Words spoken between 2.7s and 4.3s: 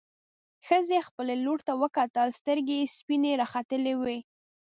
يې سپينې راختلې وې.